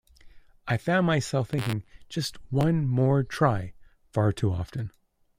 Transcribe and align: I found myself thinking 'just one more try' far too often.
I 0.67 0.77
found 0.77 1.05
myself 1.05 1.49
thinking 1.49 1.83
'just 2.09 2.39
one 2.51 2.87
more 2.87 3.21
try' 3.21 3.73
far 4.07 4.31
too 4.31 4.51
often. 4.51 4.89